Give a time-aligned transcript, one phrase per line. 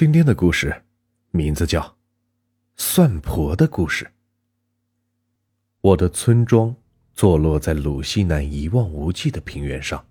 [0.00, 0.74] 今天的故事
[1.30, 1.82] 名字叫
[2.74, 4.06] 《算婆的故事》。
[5.82, 6.74] 我的村庄
[7.12, 10.02] 坐落在鲁西南一望无际的平原上，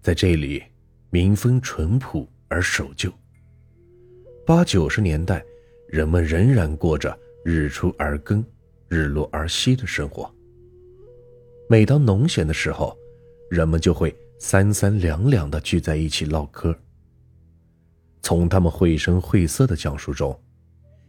[0.00, 0.62] 在这里
[1.10, 3.12] 民风淳朴而守旧。
[4.46, 5.44] 八九十年代，
[5.88, 8.40] 人们仍然过着日出而耕、
[8.86, 10.32] 日落而息的生活。
[11.68, 12.96] 每当农闲的时候，
[13.50, 16.72] 人们就会三三两两的聚在一起唠嗑。
[18.22, 20.38] 从他们绘声绘色的讲述中，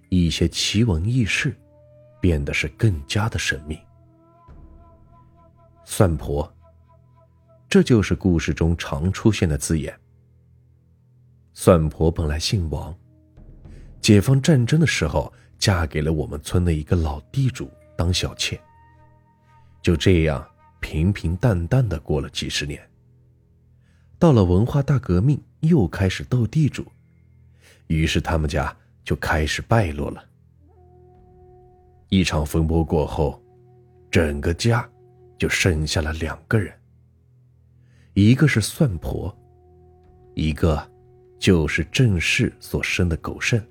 [0.10, 1.56] 一些奇闻异事
[2.20, 3.78] 变得是更加的神秘。
[5.84, 6.52] 算婆，
[7.68, 9.94] 这就是故事中常出现的字眼。
[11.54, 12.96] 算婆本来姓王，
[14.00, 18.60] 解放战争的时候嫁给了我们村的一个老地主当小妾，
[19.82, 20.48] 就这样
[20.80, 22.82] 平平淡淡的过了几十年。
[24.18, 26.86] 到了文化大革命，又开始斗地主。
[27.92, 28.74] 于是他们家
[29.04, 30.24] 就开始败落了。
[32.08, 33.44] 一场风波过后，
[34.10, 34.90] 整个家
[35.38, 36.74] 就剩下了两个人，
[38.14, 39.38] 一个是算婆，
[40.36, 40.82] 一个
[41.38, 43.62] 就是郑氏所生的狗剩。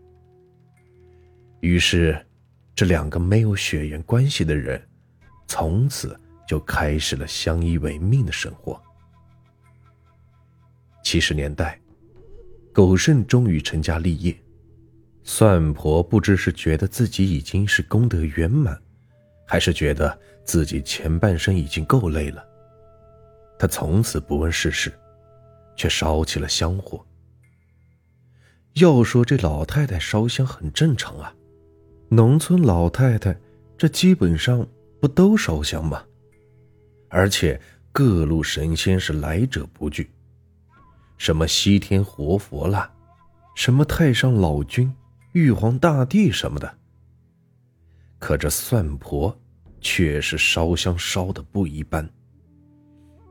[1.61, 2.27] 于是，
[2.75, 4.87] 这两个没有血缘关系的人，
[5.47, 8.79] 从此就开始了相依为命的生活。
[11.03, 11.80] 七十年代。
[12.73, 14.35] 狗剩终于成家立业，
[15.25, 18.81] 算婆不知是觉得自己已经是功德圆满，
[19.47, 22.45] 还是觉得自己前半生已经够累了。
[23.59, 24.93] 她从此不问世事，
[25.77, 27.05] 却烧起了香火。
[28.75, 31.35] 要说这老太太烧香很正常啊，
[32.09, 33.37] 农村老太太
[33.77, 34.67] 这基本上
[35.01, 36.05] 不都烧香吗？
[37.09, 40.09] 而且各路神仙是来者不拒。
[41.21, 42.91] 什么西天活佛啦，
[43.55, 44.91] 什么太上老君、
[45.33, 46.79] 玉皇大帝什么的。
[48.19, 49.39] 可这算婆
[49.83, 52.09] 却是烧香烧的不一般。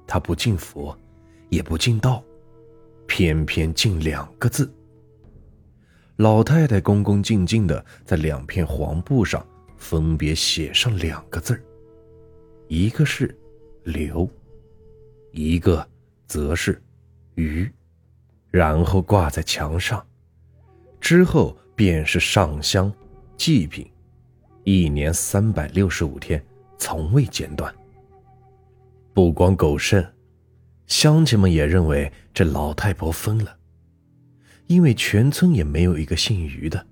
[0.06, 0.96] 她不敬佛，
[1.50, 2.24] 也不敬道，
[3.08, 4.72] 偏偏敬两个字。
[6.18, 9.44] 老太太恭恭敬敬的在两片黄布上
[9.78, 11.59] 分别写上两个字
[12.68, 13.35] 一个是
[13.81, 14.30] “刘”，
[15.34, 15.84] 一个
[16.28, 16.80] 则是
[17.34, 17.68] “鱼”。
[18.52, 20.04] 然后挂在墙上，
[21.00, 22.92] 之后便是上香、
[23.38, 23.90] 祭品，
[24.64, 26.44] 一年三百六十五天，
[26.78, 27.74] 从未间断。
[29.14, 30.04] 不光狗剩，
[30.88, 33.56] 乡亲们也认为这老太婆疯了，
[34.66, 36.88] 因为全村也没有一个姓于的。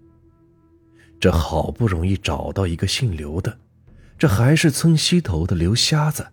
[1.19, 3.57] 这好不容易找到一个姓刘的，
[4.17, 6.27] 这还是村西头的刘瞎子。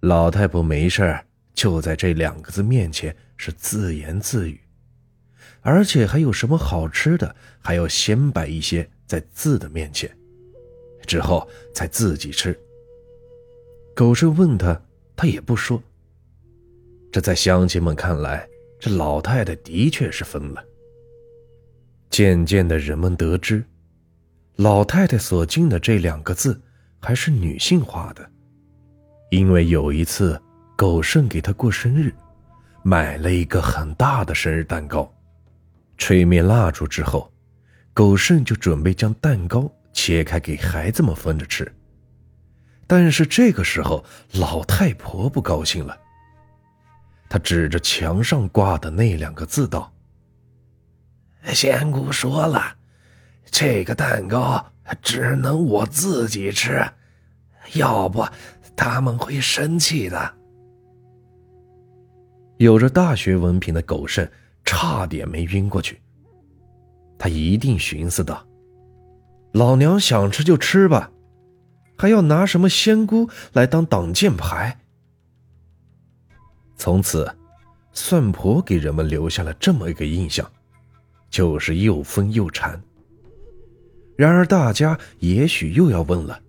[0.00, 1.18] 老太婆没事
[1.54, 3.14] 就在这两个字面前。
[3.46, 4.58] 是自言自语，
[5.60, 10.10] 而且还有什么好吃的，还要先摆一些在字的面前，
[11.04, 12.58] 之后才自己吃。
[13.94, 14.80] 狗剩问他，
[15.14, 15.82] 他也不说。
[17.12, 18.48] 这在乡亲们看来，
[18.80, 20.64] 这老太太的确是疯了。
[22.08, 23.62] 渐渐的，人们得知，
[24.56, 26.58] 老太太所敬的这两个字
[26.98, 28.26] 还是女性化的，
[29.30, 30.40] 因为有一次，
[30.78, 32.10] 狗剩给她过生日。
[32.86, 35.10] 买了一个很大的生日蛋糕，
[35.96, 37.32] 吹灭蜡烛之后，
[37.94, 41.74] 狗剩就准备将蛋糕切开给孩子们分着吃。
[42.86, 45.98] 但是这个时候，老太婆不高兴了，
[47.26, 49.90] 她指着墙上挂的那两个字道
[51.54, 52.76] ：“仙姑说了，
[53.50, 54.62] 这个蛋糕
[55.00, 56.86] 只能我自己吃，
[57.72, 58.26] 要不
[58.76, 60.34] 他们会生气的。”
[62.58, 64.28] 有着大学文凭的狗剩
[64.64, 66.00] 差点没晕过去。
[67.18, 68.46] 他一定寻思道
[69.52, 71.10] ：“老娘想吃就吃吧，
[71.96, 74.80] 还要拿什么仙姑来当挡箭牌？”
[76.76, 77.34] 从此，
[77.92, 80.50] 算婆给人们留下了这么一个印象，
[81.30, 82.80] 就是又疯又馋。
[84.16, 86.40] 然而，大家也许又要问了：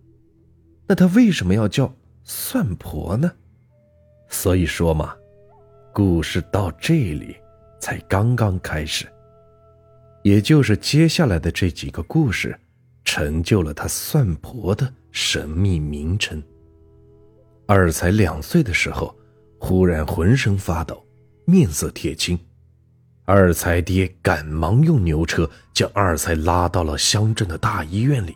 [0.87, 1.93] 那他为什么要叫
[2.23, 3.31] 算婆呢？
[4.29, 5.15] 所以说嘛。
[5.97, 7.37] 故事到这里
[7.79, 9.07] 才刚刚开始，
[10.23, 12.53] 也就是接下来的这几个故事，
[13.05, 16.43] 成就了他算婆的神秘名称。
[17.65, 19.15] 二才两岁的时候，
[19.57, 21.01] 忽然浑身发抖，
[21.45, 22.37] 面色铁青，
[23.23, 28.35] 二才爹赶忙用牛车将二才拉到了乡镇的大医院里。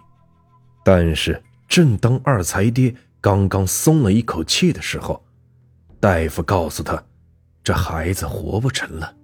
[0.86, 5.22] 但是，正当二才爹刚刚松了一口气的时候，
[6.00, 7.04] 大夫告诉他。
[7.70, 9.16] 这孩子活不成了，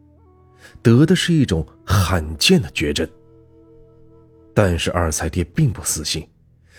[0.84, 3.10] 得的是一种罕见的绝症。
[4.54, 6.30] 但是二才爹并不死心，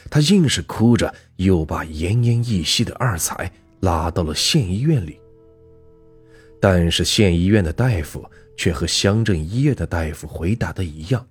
[0.08, 5.18] 他硬是哭着又把奄奄一息的二才拉到了县医院里。
[6.60, 8.24] 但是县医院的大夫
[8.56, 11.26] 却和乡镇医院的大夫回答的一样。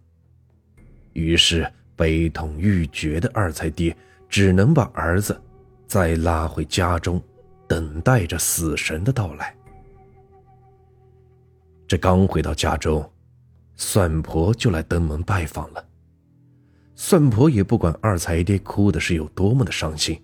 [1.13, 1.65] 于是
[1.95, 3.95] 悲痛欲绝的二才爹
[4.27, 5.41] 只能把儿子
[5.87, 7.23] 再拉回家中，
[7.69, 9.55] 等待着死神的到来。
[11.87, 13.11] 这刚回到家中，
[13.75, 15.85] 算婆就来登门拜访了。
[16.95, 20.19] 算婆也不管二才爹哭的是有多么的伤心，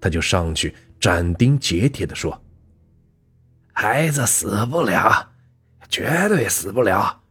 [0.00, 2.40] 他就上去斩钉截铁的说
[3.72, 5.30] ：“孩子死不了，
[5.88, 7.22] 绝对死不了。”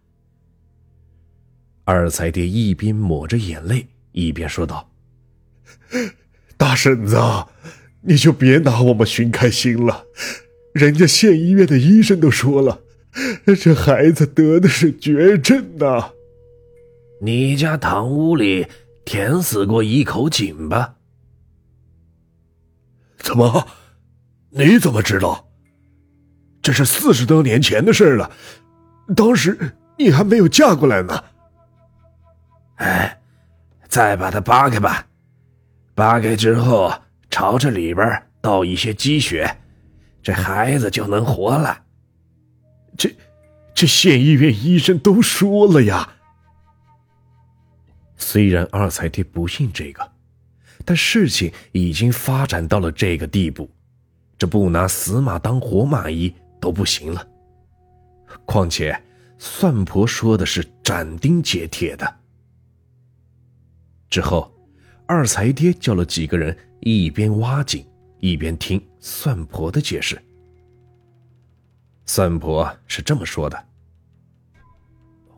[1.86, 4.90] 二才爹一边抹着眼泪，一边说道
[6.58, 7.18] ：“大婶子，
[8.02, 10.06] 你就别拿我们寻开心了，
[10.74, 12.82] 人家县医院的医生都说了，
[13.56, 16.12] 这孩子得的是绝症呐。”
[17.22, 18.68] 你家堂屋里
[19.06, 20.96] 填死过一口井吧？
[23.20, 23.68] 怎么？
[24.50, 25.48] 你怎么知道？
[26.64, 28.32] 这是四十多年前的事了，
[29.16, 31.24] 当时你还没有嫁过来呢。
[32.76, 33.22] 哎，
[33.88, 35.06] 再把它扒开吧，
[35.96, 36.92] 扒开之后
[37.30, 39.58] 朝着里边倒一些鸡血，
[40.24, 41.81] 这孩子就能活了。
[42.98, 43.14] 这，
[43.74, 46.18] 这县医院医生都说了呀。
[48.18, 50.12] 虽然二才爹不信这个，
[50.86, 53.70] 但事情已经发展到了这个地步，
[54.38, 57.28] 这不拿死马当活马医都不行了。
[58.46, 58.98] 况且
[59.38, 62.16] 算婆说的是斩钉截铁的。
[64.10, 64.54] 之后，
[65.08, 67.86] 二才爹叫了几个人，一边挖井，
[68.20, 70.22] 一边听算婆的解释。
[72.14, 73.58] 算婆是这么说的：“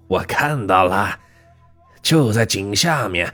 [0.09, 1.19] 我看到了。”
[2.01, 3.31] 就在井下面，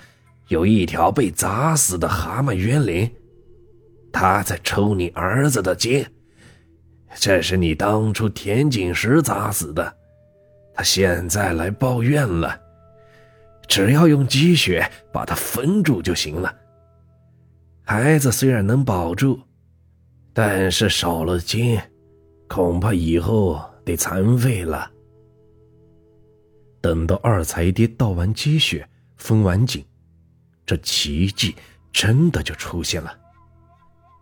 [0.49, 3.09] 有一条被砸死的蛤蟆冤灵，
[4.11, 6.05] 他在抽你儿子的筋。
[7.15, 9.95] 这是你当初填井时砸死的，
[10.75, 12.59] 他现在来抱怨了。
[13.69, 16.53] 只要用积雪把它封住就行了。
[17.85, 19.39] 孩子虽然能保住，
[20.33, 21.79] 但是少了筋，
[22.49, 24.91] 恐怕以后得残废了。
[26.81, 29.85] 等到二才爹倒完积血、封完井，
[30.65, 31.55] 这奇迹
[31.93, 33.17] 真的就出现了。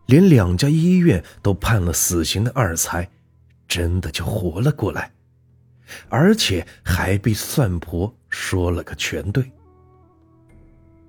[0.07, 3.09] 连两家医院都判了死刑的二才，
[3.67, 5.11] 真的就活了过来，
[6.09, 9.49] 而且还被算婆说了个全对。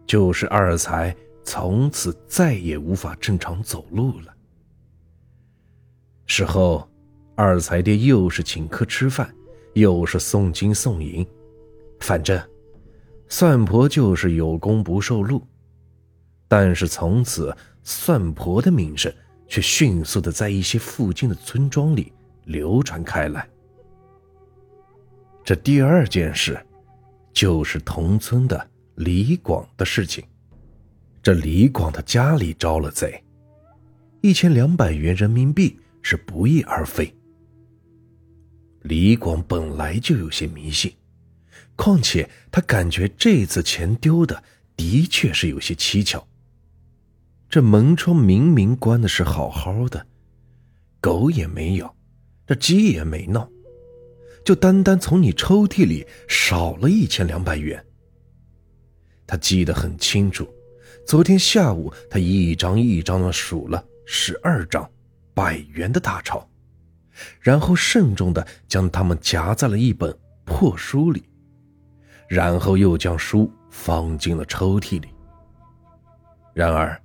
[0.07, 1.15] 就是二才
[1.45, 4.35] 从此再也无法正常走路了。
[6.27, 6.89] 事后，
[7.39, 9.33] 二才爹又是请客吃饭，
[9.75, 11.25] 又是送金送银。
[12.01, 12.37] 反正，
[13.29, 15.47] 算婆就是有功不受禄，
[16.49, 19.15] 但是从此算婆的名声
[19.47, 22.13] 却迅速的在一些附近的村庄里
[22.43, 23.49] 流传开来。
[25.45, 26.59] 这第二件事，
[27.33, 30.25] 就是同村的李广的事情。
[31.23, 33.23] 这李广的家里招了贼，
[34.23, 37.15] 一千两百元人民币是不翼而飞。
[38.83, 40.93] 李广本来就有些迷信。
[41.77, 44.43] 况且他感觉这次钱丢的
[44.77, 46.27] 的确是有些蹊跷。
[47.49, 50.07] 这门窗明明关的是好好的，
[51.01, 51.95] 狗也没咬，
[52.47, 53.49] 这鸡也没闹，
[54.45, 57.85] 就单单从你抽屉里少了一千两百元。
[59.27, 60.49] 他记得很清楚，
[61.07, 64.91] 昨天下午他一张一张的数了十二张
[65.33, 66.48] 百元的大钞，
[67.41, 71.25] 然后慎重的将它们夹在了一本破书里。
[72.29, 75.09] 然后又将书放进了抽屉里。
[76.53, 77.01] 然而，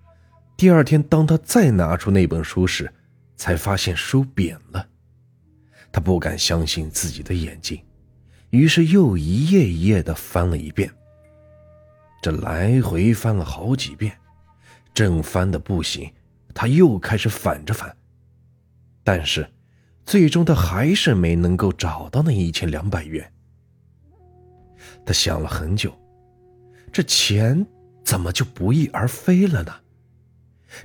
[0.58, 2.92] 第二天当他再拿出那本书时，
[3.36, 4.86] 才发现书扁了。
[5.92, 7.82] 他不敢相信自己的眼睛，
[8.50, 10.92] 于是又一页一页的翻了一遍。
[12.22, 14.18] 这来回翻了好几遍，
[14.94, 16.12] 正翻的不行，
[16.54, 17.96] 他又开始反着翻。
[19.04, 19.48] 但是，
[20.06, 23.32] 最终他还是没能够找到那一千两百元。
[25.06, 25.98] 他想了很久，
[26.92, 27.66] 这钱
[28.04, 29.74] 怎么就不翼而飞了呢？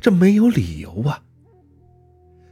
[0.01, 1.23] 这没有理由啊！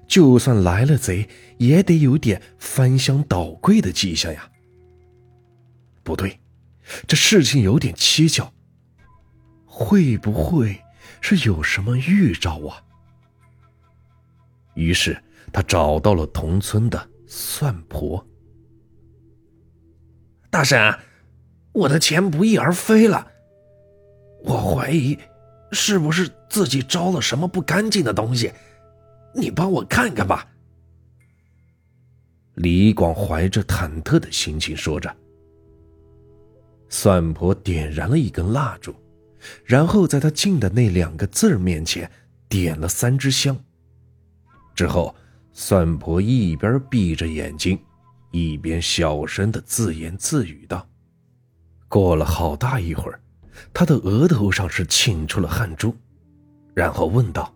[0.07, 4.51] 就算来了贼，也得有点翻箱倒柜的迹象呀。
[6.03, 6.41] 不对，
[7.07, 8.53] 这事情有点蹊跷。
[9.65, 10.81] 会不会
[11.21, 12.83] 是有什么预兆啊？
[14.75, 18.27] 于是他找到了同村的算婆。
[20.51, 20.99] 大婶，
[21.73, 23.27] 我的钱不翼而飞了，
[24.45, 25.19] 我怀疑
[25.73, 28.53] 是不是自己招了什么不干净的东西，
[29.35, 30.49] 你帮我看看吧。
[32.55, 35.15] 李广怀着忐忑的心情说着。
[36.89, 38.95] 算婆点燃了一根蜡烛，
[39.65, 42.11] 然后在他进的那两个字面前
[42.49, 43.59] 点了三支香。
[44.75, 45.15] 之后，
[45.59, 47.79] 算婆一边闭着眼睛，
[48.31, 50.87] 一边小声的自言自语道
[51.89, 53.19] ：“过了好大一会儿，
[53.73, 55.97] 他的额头上是沁出了汗珠，
[56.75, 57.51] 然后问道：‘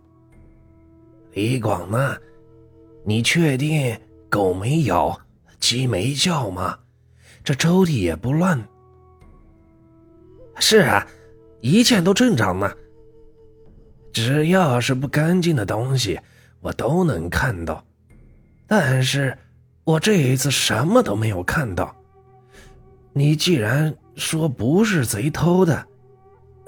[1.33, 2.17] 李广呢？
[3.05, 3.95] 你确定
[4.31, 5.15] 狗没咬，
[5.59, 6.79] 鸡没叫吗？
[7.43, 8.59] 这抽屉也不乱。’”
[10.57, 11.05] 是啊，
[11.59, 12.73] 一切都正常呢。
[14.11, 16.19] 只要是不干净的东西，
[16.61, 17.85] 我都能看到。
[18.73, 19.37] 但是，
[19.83, 21.93] 我这一次什么都没有看到。
[23.11, 25.85] 你既然说不是贼偷的，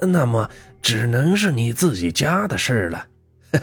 [0.00, 0.50] 那么
[0.82, 3.06] 只能是你自己家的事了。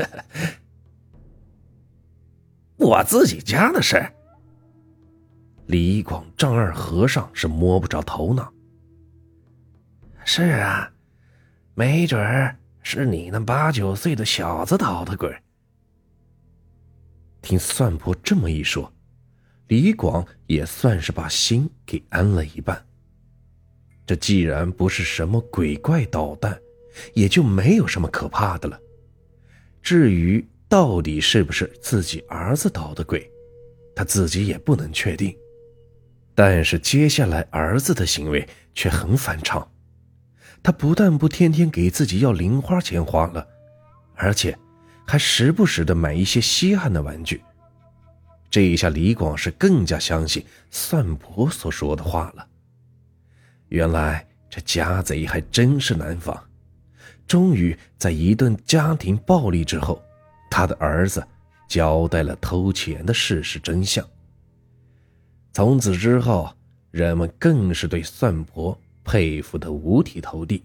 [2.78, 4.04] 我自己家的事。
[5.68, 8.52] 李广丈二和尚是摸不着头脑。
[10.26, 10.92] 是啊，
[11.76, 15.32] 没准儿是你那八九岁的小子捣的鬼。
[17.42, 18.92] 听算婆这么一说，
[19.68, 22.86] 李广也算是把心给安了一半。
[24.06, 26.60] 这既然不是什么鬼怪捣蛋，
[27.14, 28.80] 也就没有什么可怕的了。
[29.82, 33.30] 至于到底是不是自己儿子捣的鬼，
[33.96, 35.36] 他自己也不能确定。
[36.36, 39.70] 但是接下来儿子的行为却很反常。
[40.64, 43.48] 他不但不天天给自己要零花钱花了，
[44.16, 44.58] 而且
[45.12, 47.42] 还时不时的买一些稀罕的玩具。
[48.50, 52.48] 这一下，李广是更加相信算婆所说的话了。
[53.68, 56.42] 原来这家贼还真是难防。
[57.28, 60.02] 终于在一顿家庭暴力之后，
[60.50, 61.22] 他的儿子
[61.68, 64.08] 交代了偷钱的事实真相。
[65.52, 66.50] 从此之后，
[66.90, 68.80] 人们更是对算婆。
[69.04, 70.64] 佩服的五体投地。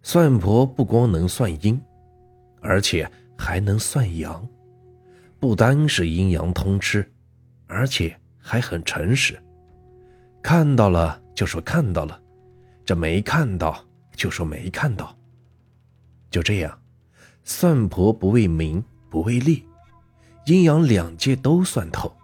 [0.00, 1.80] 算婆不光能算阴，
[2.60, 4.46] 而且还能算阳，
[5.38, 7.10] 不单是阴阳通吃，
[7.66, 9.38] 而且还很诚实。
[10.42, 12.20] 看到了就说看到了，
[12.84, 15.16] 这没看到就说没看到。
[16.30, 16.80] 就这样，
[17.42, 19.66] 算婆不为名不为利，
[20.46, 22.14] 阴阳两界都算透。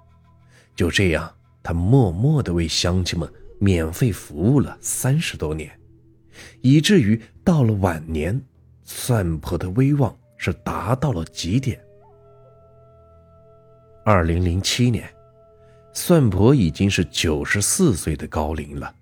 [0.75, 3.31] 就这样，他默默的为乡亲们。
[3.59, 5.81] 免费服务了三十多年，
[6.61, 8.39] 以至于到了晚年，
[8.85, 11.81] 算婆的威望是达到了极点。
[14.05, 15.09] 二零零七年，
[15.93, 18.95] 算婆已经是九十四岁的高龄了。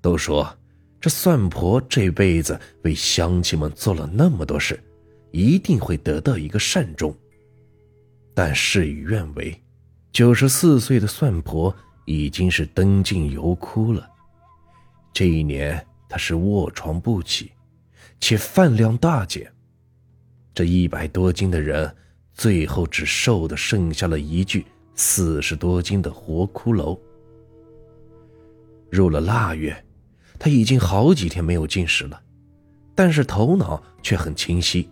[0.00, 0.56] 都说
[1.00, 4.82] 这算婆这辈子为乡亲们做了那么多事，
[5.30, 7.14] 一定会得到一个善终。
[8.34, 9.62] 但事与愿违，
[10.12, 11.74] 九十四岁的算婆。
[12.06, 14.06] 已经是灯尽油枯了。
[15.10, 17.50] 这一年，她是卧床不起，
[18.20, 19.50] 且饭量大减。
[20.54, 21.92] 这一百多斤的人，
[22.32, 26.98] 最后只瘦的剩下了一具四十多斤的活骷髅。
[28.90, 29.84] 入了腊月，
[30.38, 32.22] 他已经好几天没有进食了，
[32.94, 34.88] 但是头脑却很清晰。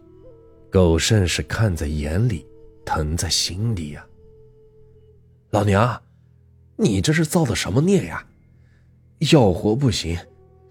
[0.71, 2.45] 狗剩是看在眼里，
[2.85, 4.05] 疼在心里呀。
[5.51, 6.03] 老娘。
[6.75, 8.27] 你这是造的什么孽呀？
[9.31, 10.19] 要活不行，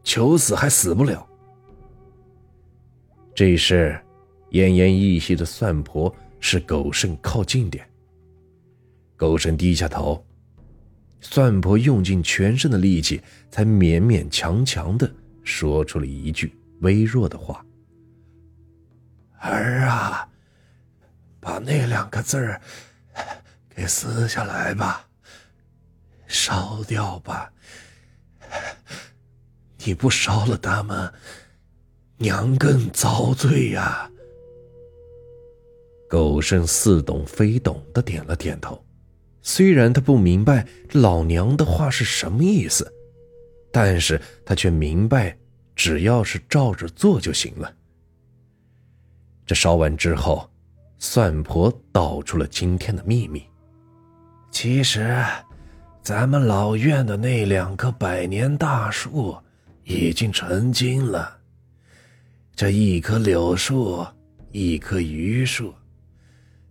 [0.04, 1.26] 求死还死不了。
[3.34, 3.98] 这时，
[4.52, 7.88] 奄奄一息的算婆是狗剩靠近点。
[9.16, 10.26] 狗剩低下头，
[11.22, 15.10] 算婆用尽全身的力气，才勉勉强强的
[15.44, 17.66] 说出了一句微弱的话
[19.40, 20.28] ：“儿啊，
[21.40, 22.60] 把那两个字儿
[23.74, 25.08] 给撕下来吧。”
[26.28, 27.52] 烧掉吧！
[29.86, 31.14] 你不烧了他们，
[32.18, 34.11] 娘更遭罪呀。
[36.12, 38.84] 狗剩似懂非懂的点了点头，
[39.42, 42.92] 虽然他不明白老娘的话是什么意思，
[43.72, 45.38] 但是他却明白，
[45.74, 47.74] 只要是照着做就行了。
[49.46, 50.52] 这烧完之后，
[51.00, 53.42] 算婆道出了今天的秘密。
[54.52, 55.24] 其实。
[56.04, 59.38] 咱们老院的那两棵百年大树
[59.84, 61.38] 已经成精了。
[62.56, 64.04] 这一棵柳树，
[64.52, 65.72] 一棵榆树，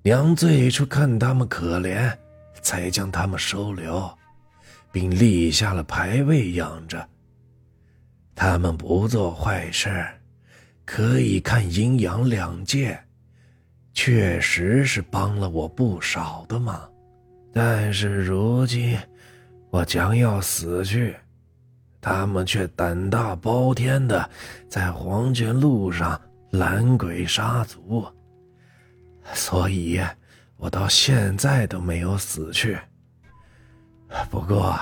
[0.02, 2.16] 娘最初看他们可怜，
[2.62, 4.10] 才将他们收留。
[4.92, 7.08] 并立下了牌位养着。
[8.34, 10.04] 他们不做坏事，
[10.84, 12.98] 可以看阴阳两界，
[13.92, 16.90] 确实是帮了我不少的忙。
[17.52, 18.98] 但是如今
[19.70, 21.14] 我将要死去，
[22.00, 24.28] 他们却胆大包天的
[24.68, 28.04] 在黄泉路上拦鬼杀卒，
[29.34, 30.00] 所以
[30.56, 32.78] 我到现在都没有死去。
[34.30, 34.78] 不过，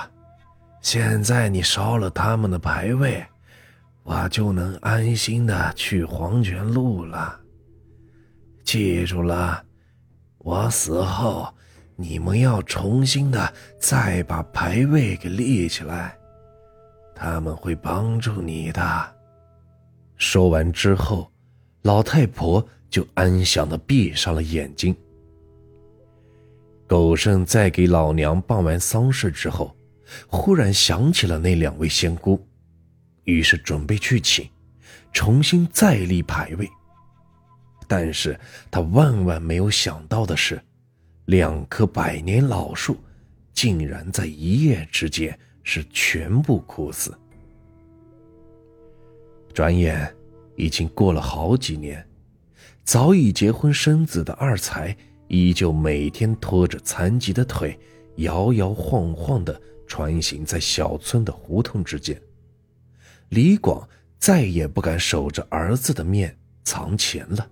[0.81, 3.25] 现在你烧了他们的牌位。
[4.01, 7.39] 我就能安心的去黄泉路了。
[8.63, 9.63] 记住了，
[10.39, 11.53] 我死后，
[11.95, 16.17] 你们要重新的再把牌位给立起来，
[17.13, 19.15] 他们会帮助你的。
[20.15, 21.31] 说完之后，
[21.83, 24.95] 老太婆就安详的闭上了眼睛。
[26.87, 29.75] 狗剩在给老娘办完丧事之后，
[30.27, 32.43] 忽然想起了那两位仙姑。
[33.25, 34.49] 于是准备去请，
[35.13, 36.67] 重新再立牌位。
[37.87, 38.39] 但是
[38.71, 40.59] 他万万没有想到的是，
[41.25, 42.97] 两棵百年老树
[43.53, 47.15] 竟然在一夜之间是全部枯死。
[49.53, 50.11] 转眼
[50.55, 52.03] 已经过了好几年，
[52.89, 57.77] 早已结婚生子的二才依旧每天拖着残疾的腿，
[58.15, 62.19] 摇摇晃晃地穿行在小村的胡同之间。
[63.29, 67.47] 李广再也不敢守着儿子的面藏钱了。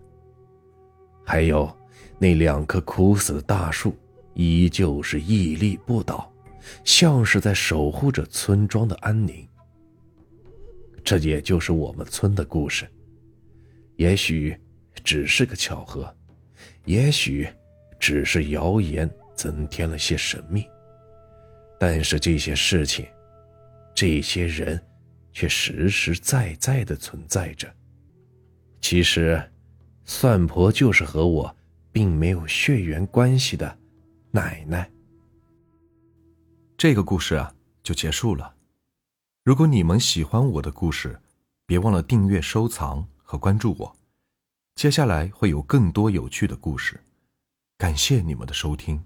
[1.23, 1.71] 还有
[2.17, 3.95] 那两棵枯死的大树，
[4.33, 6.33] 依旧是屹立不倒，
[6.83, 9.47] 像是在守护着村庄的安宁。
[11.03, 12.87] 这也就是我们村的故事。
[13.97, 14.59] 也许
[15.03, 16.13] 只是个巧合，
[16.85, 17.47] 也许
[17.99, 20.67] 只是谣言增添了些神秘。
[21.79, 23.05] 但是这些事情，
[23.95, 24.81] 这些人。
[25.33, 27.71] 却实实在在的存在着。
[28.81, 29.39] 其实，
[30.03, 31.55] 算婆就是和我
[31.91, 33.77] 并没有血缘关系的
[34.31, 34.89] 奶奶。
[36.75, 38.55] 这个故事啊，就结束了。
[39.43, 41.19] 如果你们喜欢我的故事，
[41.67, 43.96] 别忘了订阅、收藏和关注我。
[44.77, 47.01] 接下来会有更多有趣的故事。
[47.79, 49.03] 感谢你们的收听。